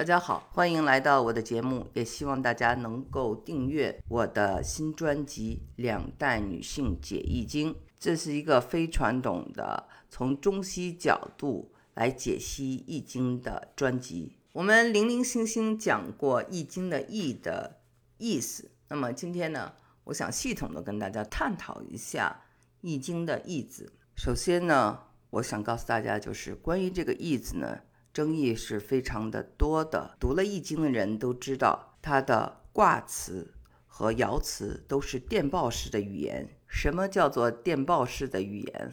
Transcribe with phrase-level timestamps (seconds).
[0.00, 7.74] 大家好，欢迎来到我的节目，也希望大家能够订阅我的新专辑《两代女性解易经》。
[7.98, 14.38] 这是一个非传统的从中西角度来解析易经的专辑。
[14.52, 17.80] 我们零零星星讲过易经的易的
[18.16, 19.70] 意思，那么今天呢，
[20.04, 22.44] 我想系统的跟大家探讨一下
[22.80, 23.92] 易经的易字。
[24.16, 24.98] 首先呢，
[25.28, 27.80] 我想告诉大家，就是关于这个易字呢。
[28.12, 30.16] 争议是非常的多的。
[30.18, 33.54] 读了《易经》的人都知道，它的卦辞
[33.86, 36.48] 和爻辞都是电报式的语言。
[36.66, 38.92] 什么叫做电报式的语言？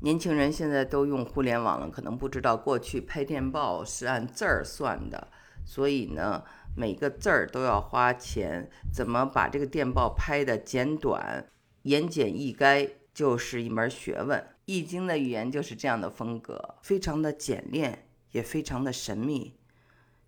[0.00, 5.28] 年轻人现在都用互联网了，可能不知道过去拍电报是按字儿算的，
[5.64, 6.44] 所以呢，
[6.76, 8.70] 每个字儿都要花钱。
[8.92, 11.48] 怎么把这个电报拍的简短、
[11.82, 14.38] 言简意赅，就是一门学问。
[14.66, 18.07] 《易经》的语言就是这样的风格，非常的简练。
[18.30, 19.54] 也非常的神秘、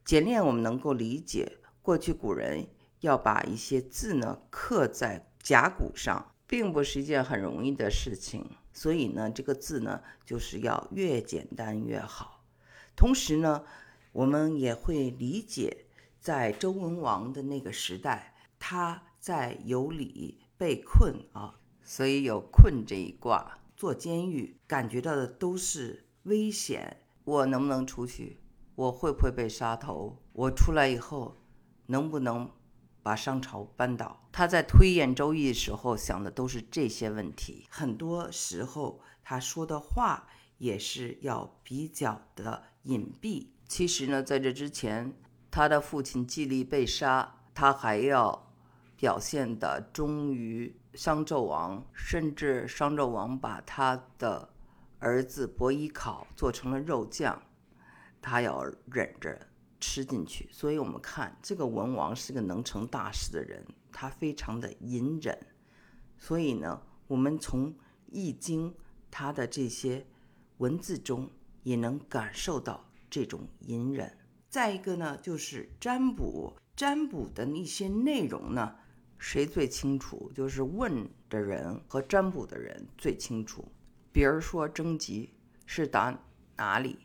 [0.04, 1.58] 简练，我们能够理解。
[1.82, 2.68] 过去古人
[3.00, 12.44] 要把一些字呢刻在甲骨上，并不是一件很容易的事情，所以呢，这个字呢就是要越简单越好。
[12.94, 13.64] 同时呢，
[14.12, 15.86] 我们也会理解，
[16.20, 26.99] 在周文王的那个时代，他在有里被困啊，所以有困这一卦，做监狱，感觉到的都是危险。
[27.24, 28.38] 我能不能出去？
[28.74, 30.22] 我会不会被杀头？
[30.32, 31.36] 我出来以后，
[31.86, 32.50] 能不能
[33.02, 34.28] 把商朝扳倒？
[34.32, 37.66] 他在推演《周易》的时候想的都是这些问题。
[37.68, 40.26] 很多时候他说的话
[40.58, 43.48] 也是要比较的隐蔽。
[43.68, 45.14] 其实呢，在这之前，
[45.50, 48.50] 他的父亲季历被杀，他还要
[48.96, 54.48] 表现的忠于商纣王，甚至商纣王把他的。
[55.00, 57.42] 儿子伯邑考做成了肉酱，
[58.22, 58.62] 他要
[58.92, 59.48] 忍着
[59.80, 60.48] 吃进去。
[60.52, 65.36] 所以，我们看这个文王是个能成大事的人，他非常的隐忍。
[66.18, 67.72] 所以呢，我们从
[68.06, 68.70] 《易经》
[69.10, 70.06] 他的这些
[70.58, 71.30] 文字中
[71.62, 74.14] 也能感受到这种隐忍。
[74.50, 78.76] 再一个呢，就是占卜，占卜的一些内容呢，
[79.16, 80.30] 谁最清楚？
[80.34, 83.64] 就是问的人和占卜的人最清楚。
[84.12, 85.34] 比如说征集
[85.66, 86.20] 是打
[86.56, 86.98] 哪里，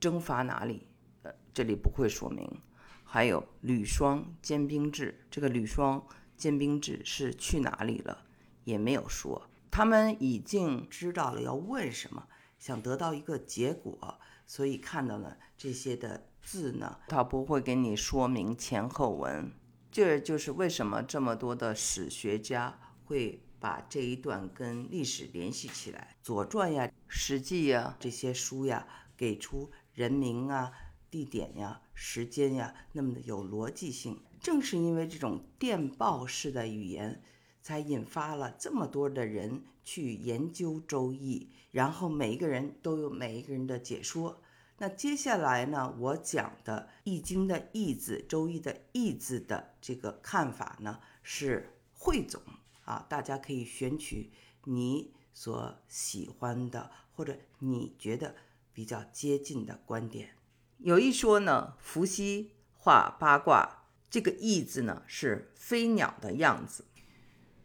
[0.00, 0.88] 征伐哪里，
[1.22, 2.60] 呃，这里不会说明。
[3.04, 6.04] 还有吕霜兼兵制，这个吕霜
[6.36, 8.26] 兼兵制是去哪里了，
[8.64, 9.48] 也没有说。
[9.70, 12.26] 他们已经知道了要问什么，
[12.58, 19.52] 想得到一个结果，所以看到了这些的字呢，他不会给你说明前后文。
[19.90, 23.44] 这就是为什么这么多的史学家会。
[23.60, 28.86] 把这一段跟历史联系起来，《左传》呀、《史记》呀这些书呀，
[29.16, 30.72] 给出人名啊、
[31.10, 34.20] 地点呀、时间呀，那么的有逻辑性。
[34.40, 37.20] 正是因为这种电报式的语言，
[37.60, 44.40] 才引发了这么多的人去研究《周易》，然后每一个人都有每一个人的解说。
[44.80, 52.40] 那接下来呢，我讲的《易经》的“易”字，《周易》的“易”字的这个看法呢，是汇总。
[52.88, 54.30] 啊，大家可以选取
[54.64, 58.34] 你所喜欢的，或者你觉得
[58.72, 60.30] 比较接近的观点。
[60.78, 66.86] 有一说呢，伏羲画八卦，这个“翼”字呢是飞鸟的样子，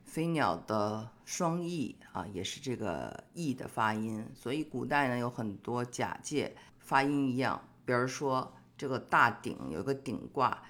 [0.04, 4.30] 飞鸟的双翼啊，也是这个“翼”的发音。
[4.36, 10.62] 所以古代呢有很多假借发音一样，比如说这个大鼎有个鼎卦。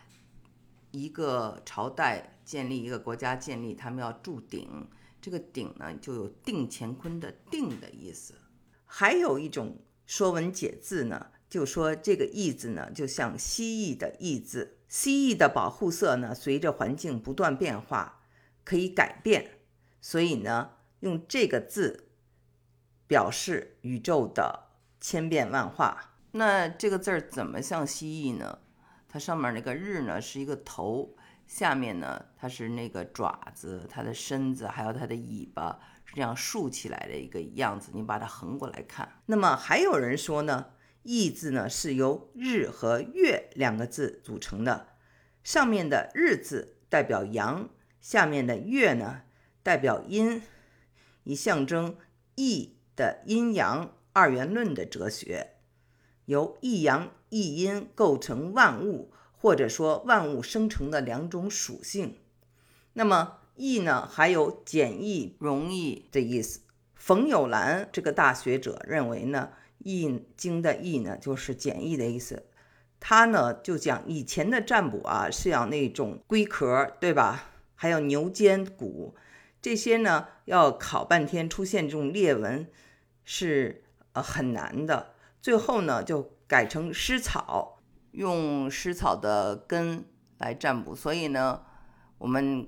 [0.93, 4.87] 一个朝代建立，一个国家建立，他们要铸鼎。
[5.19, 8.35] 这个鼎呢，就有定乾坤的“定”的意思。
[8.85, 14.77] 还有一种说文解字呢，就说这个“翼”字呢，就像蜥蜴的“翼”字。
[14.87, 18.21] 蜥蜴的保护色呢，随着环境不断变化，
[18.63, 19.61] 可以改变。
[19.99, 22.09] 所以呢，用这个字
[23.07, 24.67] 表示宇宙的
[25.01, 26.17] 千变万化。
[26.33, 28.59] 那这个字儿怎么像蜥蜴呢？
[29.13, 31.15] 它上面那个日呢是一个头，
[31.45, 37.92] 下面呢它是那个爪子，它的身子还有它的尾巴是这样竖起来的一个样子。
[37.94, 40.71] 你把它横过来看，那么还有人说呢，
[41.04, 44.88] 易字呢是由日和月两个字组成的，
[45.44, 47.69] 上面的日字代表阳，
[48.01, 49.21] 下面的月呢
[49.62, 50.42] 代表阴，
[51.25, 51.98] 以象征
[52.33, 55.52] 易的阴阳二元论的哲学。
[56.25, 62.17] 由一阳一阴构成万物，或者说万物生成的两种属性。
[62.93, 66.61] 那么易呢，还有简易、容易的意思。
[66.95, 69.49] 冯友兰这个大学者认为呢，
[69.79, 72.45] 《易经》的易呢，就是简易的意思。
[72.99, 77.49] 他呢就讲以前的占卜啊是要那种龟壳，对吧？
[77.75, 79.13] 还有牛肩骨
[79.61, 82.65] 这些呢，要考半天，出现这种裂纹
[83.25, 83.83] 是
[84.13, 85.12] 呃很难的。
[85.44, 87.81] 最后呢就改成湿草，
[88.12, 90.06] 用湿草的根
[90.38, 90.95] 来占卜。
[90.95, 91.66] 所以呢，
[92.18, 92.66] 我们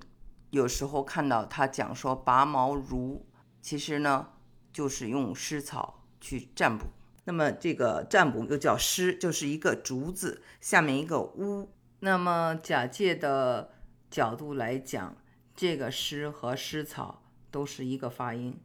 [0.49, 3.25] 有时候看到他讲说拔毛如，
[3.61, 4.27] 其实呢
[4.73, 6.87] 就是用湿草去占卜。
[7.23, 11.71] 那么这个占卜又叫湿，就是一个竹字下面一个屋。
[12.01, 13.71] 那么假借的
[14.11, 15.15] 角度来讲，
[15.55, 18.59] 这个诗和湿草都是一个发音。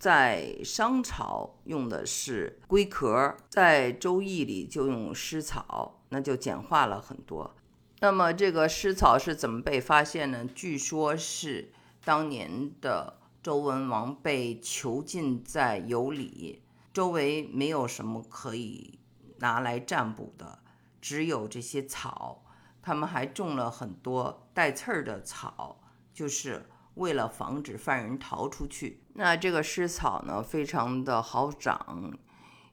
[0.00, 7.54] 在商朝用的是龟壳，在周易里就用湿草，那就简化了很多。
[8.00, 10.46] 那么这个湿草是怎么被发现呢？
[10.54, 11.70] 据说是
[12.02, 16.62] 当年的周文王被囚禁在羑里。
[16.94, 18.98] 周围没有什么可以
[19.38, 20.60] 拿来占卜的，
[21.02, 22.42] 只有这些草。
[22.82, 25.78] 他们还种了很多带刺儿的草，
[26.14, 26.66] 就是
[27.00, 29.02] 为了防止犯人逃出去。
[29.14, 32.12] 那这个湿草呢，非常的好长，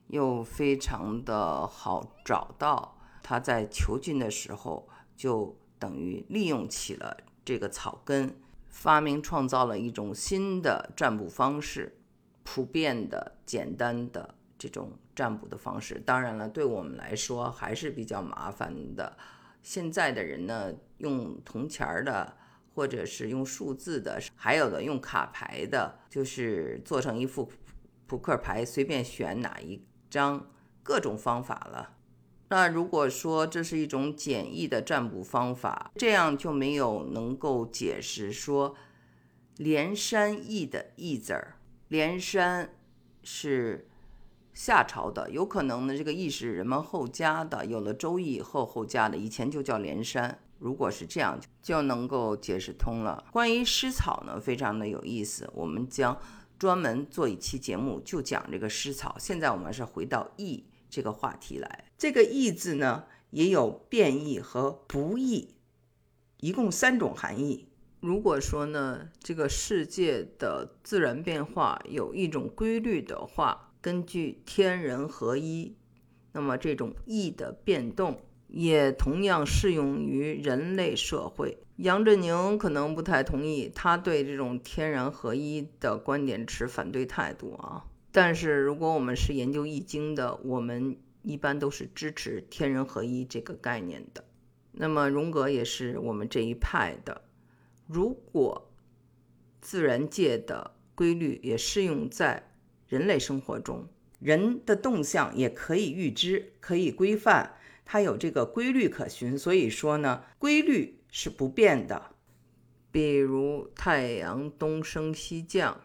[0.08, 2.98] 又非常的好找到。
[3.22, 8.38] 他在囚禁的时候，就等于利用起了这个草根，
[8.68, 11.94] 发明创造了一种新的占卜方式。
[12.44, 19.16] 普遍的、简单的这种占卜的方式，当然了，对我们来说还是比较麻烦的。
[19.62, 22.37] 现在的人呢，用铜钱儿的，
[22.78, 27.50] 或者是用数字的，还有的用卡牌的，就是做成一副
[28.06, 30.48] 扑克牌，随便选哪一张，
[30.84, 31.96] 各种方法了。
[32.50, 38.76] 那如果说这是一种简易的占卜方法，这样就没有能够解释说
[39.58, 41.56] “连山易”的“易”字儿。
[41.88, 42.76] 连山
[43.24, 43.88] 是
[44.54, 45.96] 夏朝的，有可能呢。
[45.96, 50.38] 这个易是人们后加的，有了周易以后后加的，以前就叫连山。
[50.58, 53.24] 如果是这样，就能够解释通了。
[53.32, 56.20] 关于湿草呢，非常的有意思，我们将
[56.58, 59.16] 专门做一期节目，就讲这个湿草。
[59.18, 61.84] 现在我们是回到易这个话题来。
[61.96, 65.54] 这个易字呢，也有变异和不易，
[66.38, 67.68] 一共三种含义。
[68.00, 75.76] 如果说呢，这个世界的自然变化有一种规律的话，根据天人合一，
[76.32, 81.58] 那么这种意的变动也同样适用于人类社会。
[81.76, 87.84] 杨振宁可能不太同意，他对这种天人合一的观点持反对态度啊。
[88.10, 94.24] 但是如果我们是研究易经的，我们一般都是支持天人合一这个概念的。
[94.72, 97.22] 那么荣格也是我们这一派的。
[97.86, 98.72] 如果
[99.60, 102.50] 自然界的规律也适用在
[102.88, 103.86] 人类生活中，
[104.18, 107.56] 人的动向也可以预知、可以规范，
[107.90, 109.38] 它有这个规律可循。
[109.38, 112.10] 所以说呢，规律是不变的。
[112.90, 115.80] 比如太阳东升西降，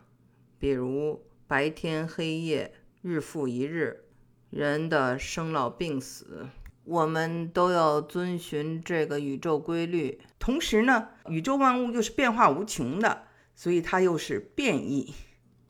[0.60, 4.04] 比如白天黑夜、日复一日，
[4.50, 6.50] 人的生老病死。
[6.86, 13.24] 我们都要遵循这个宇宙规律，同时呢，宇宙万物又是变化无穷的，
[13.56, 15.14] 所以它又是变异。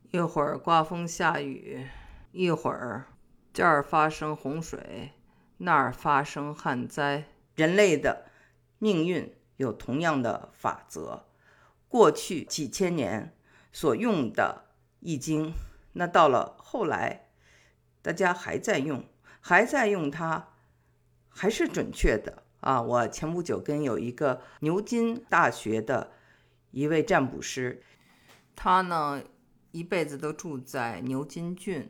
[0.09, 1.85] 一会儿刮风下雨，
[2.31, 3.05] 一会儿
[3.51, 5.11] 这儿发生洪水，
[5.57, 7.25] 那儿发生旱灾。
[7.55, 8.25] 人类的
[8.79, 11.25] 命运有同样的法则。
[11.87, 13.35] 过去几千年
[13.71, 14.65] 所用的
[14.99, 15.53] 易经，
[15.93, 17.29] 那到了后来，
[18.01, 19.05] 大家还在用，
[19.39, 20.49] 还在用它。
[21.35, 22.79] 还是准确的啊！
[22.79, 26.11] 我前不久跟有一个牛津大学的
[26.69, 27.81] 一位占卜师，
[28.55, 29.23] 他呢
[29.71, 31.89] 一辈子都住在牛津郡，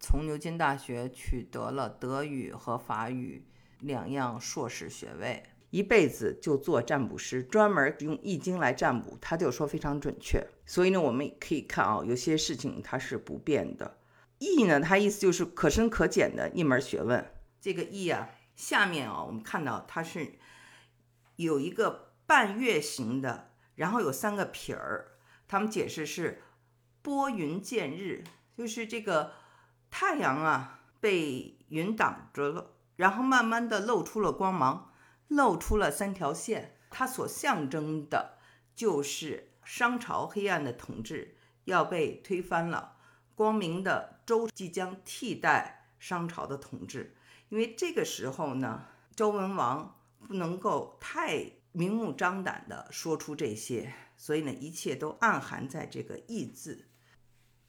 [0.00, 3.46] 从牛津大学取得了德语和法语
[3.78, 10.44] 两样硕士学位，一辈子就做占卜师，专门用易经来占卜，他就说非常准确。
[10.66, 13.98] 所以呢，我们可以看啊，有些事情它是不变的。
[14.38, 17.24] 易呢，它意思就是可深可浅的一门学问。
[17.60, 18.30] 这个易啊。
[18.56, 20.34] 下面啊，我们看到它是
[21.36, 25.12] 有一个半月形的，然后有三个撇儿。
[25.48, 26.42] 他们解释是
[27.00, 28.22] 拨云见日，
[28.54, 29.32] 就是这个
[29.90, 34.92] 太阳啊被云挡着了，然后慢慢的露出了光芒，
[35.28, 36.76] 露出了三条线。
[36.90, 38.38] 它所象征的
[38.74, 42.96] 就是商朝黑暗的统治要被推翻了，
[43.34, 47.14] 光明的周即将替代商朝的统治。
[47.48, 56.88] 因为这个时候呢，周文王不能够太明目张胆地说出这些，所以呢，一切都暗含在这个“义”字。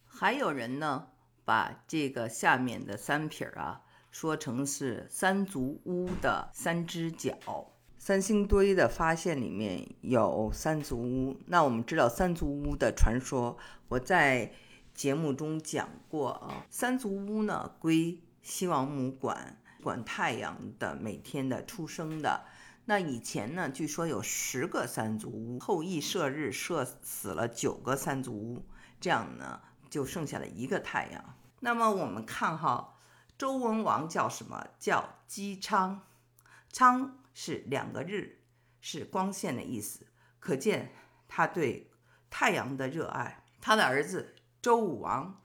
[0.05, 1.09] 还有人呢，
[1.51, 7.37] 把这个下面的三撇儿啊，说成是三足乌的三只脚。
[7.97, 13.57] 三星堆的发现里面有三足乌，那我们知道三足乌的传说，
[13.89, 14.53] 我在
[14.93, 16.65] 节目中讲过啊。
[16.69, 22.45] 三足乌呢归西王母管，管太阳的每天的出生的。
[22.85, 28.65] 那以前呢，据说有十个三足乌，后羿射日射死了九个三足乌，
[29.01, 31.35] 这样呢就剩下了一个太阳。
[31.61, 32.99] 那么我们看哈，
[33.37, 34.67] 周文王叫什么？
[34.77, 36.01] 叫姬昌，
[36.71, 37.17] 昌。
[37.33, 38.41] 是两个日，
[38.81, 40.05] 是光线的意思，
[40.41, 40.91] 可见
[41.29, 41.89] 他对
[42.29, 43.45] 太阳的热爱。
[43.61, 45.41] 他的儿子周武王，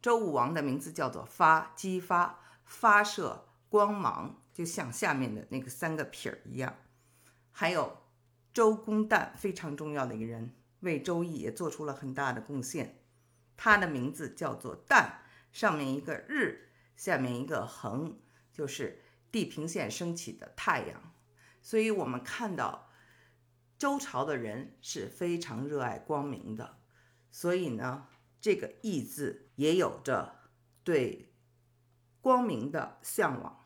[0.00, 6.72] 周武王的名字叫做发，激发，发射光芒，就像下面的那个三个撇儿一样。
[7.50, 8.04] 还有
[8.52, 13.00] 周公旦，非常重要的一个人，为周易也做出了很大的贡献。
[13.56, 15.08] 他的名字叫做旦，
[15.54, 18.18] 上面一个日，下面一个横，
[18.52, 21.14] 就是地平线升起的太阳。
[21.62, 22.90] 所以，我们看到
[23.78, 26.78] 周朝的人是非常热爱光明的，
[27.30, 28.08] 所以呢，
[28.40, 30.34] 这个“义”字也有着
[30.82, 31.32] 对
[32.20, 33.60] 光明的向往。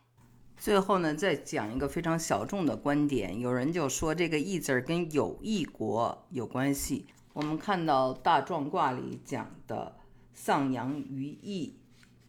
[0.59, 7.07] 最后呢，再讲一个非常小众的观点，有人就说这个“义”字跟有义国有关系。
[7.33, 9.98] 我们看到大壮卦里讲的
[10.41, 11.75] 丧羊于义，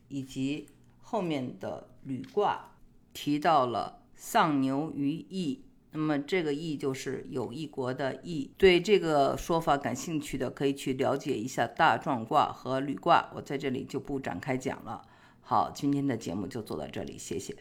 [0.07, 2.71] 以及后面的履卦
[3.13, 3.97] 提到了。
[4.21, 5.61] 丧牛于义，
[5.91, 8.51] 那么这个义就是有一国的义。
[8.57, 13.31] 对这个说法感兴趣的，可以去了解一下大壮卦和履卦。
[13.33, 15.01] 我在这里就不展开讲了。
[15.39, 17.55] 好，今天的节目就做到这里，谢谢。